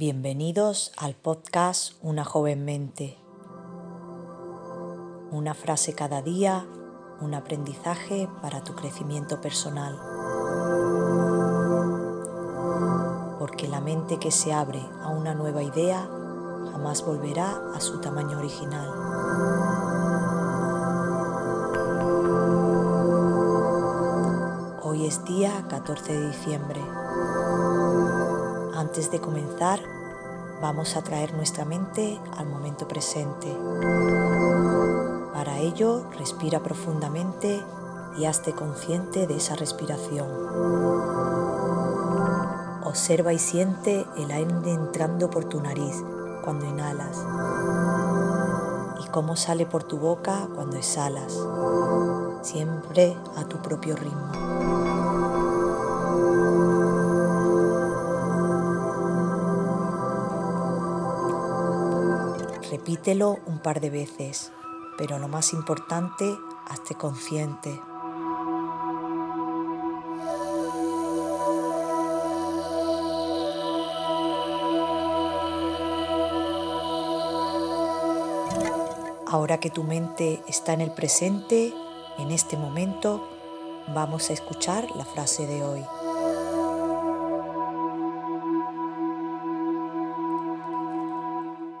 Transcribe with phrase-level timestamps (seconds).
[0.00, 3.18] Bienvenidos al podcast Una joven mente.
[5.30, 6.66] Una frase cada día,
[7.20, 9.98] un aprendizaje para tu crecimiento personal.
[13.38, 16.08] Porque la mente que se abre a una nueva idea
[16.72, 18.88] jamás volverá a su tamaño original.
[24.82, 26.80] Hoy es día 14 de diciembre.
[28.80, 29.78] Antes de comenzar,
[30.62, 33.54] vamos a traer nuestra mente al momento presente.
[35.34, 37.62] Para ello, respira profundamente
[38.16, 40.28] y hazte consciente de esa respiración.
[42.82, 46.02] Observa y siente el aire entrando por tu nariz
[46.42, 47.18] cuando inhalas
[49.04, 51.38] y cómo sale por tu boca cuando exhalas,
[52.40, 54.79] siempre a tu propio ritmo.
[62.80, 64.52] Repítelo un par de veces,
[64.96, 66.34] pero lo más importante,
[66.66, 67.78] hazte consciente.
[79.26, 81.74] Ahora que tu mente está en el presente,
[82.16, 83.28] en este momento,
[83.88, 85.84] vamos a escuchar la frase de hoy.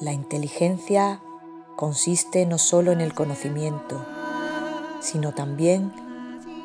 [0.00, 1.22] La inteligencia
[1.76, 4.04] consiste no solo en el conocimiento,
[5.00, 5.92] sino también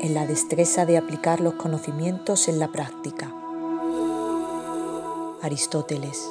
[0.00, 3.30] en la destreza de aplicar los conocimientos en la práctica.
[5.42, 6.26] Aristóteles.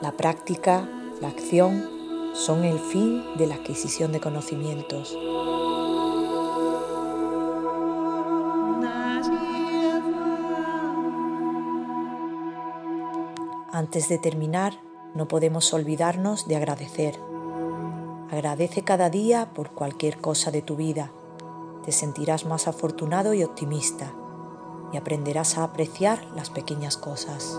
[0.00, 0.88] La práctica,
[1.20, 1.90] la acción,
[2.34, 5.16] son el fin de la adquisición de conocimientos.
[13.74, 14.80] Antes de terminar,
[15.16, 17.18] no podemos olvidarnos de agradecer.
[18.30, 21.10] Agradece cada día por cualquier cosa de tu vida.
[21.84, 24.14] Te sentirás más afortunado y optimista
[24.92, 27.58] y aprenderás a apreciar las pequeñas cosas.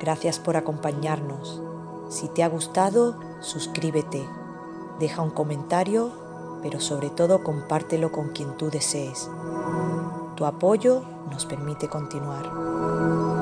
[0.00, 1.62] Gracias por acompañarnos.
[2.08, 4.26] Si te ha gustado, suscríbete
[4.98, 6.10] deja un comentario,
[6.62, 9.30] pero sobre todo compártelo con quien tú desees.
[10.36, 13.35] Tu apoyo nos permite continuar.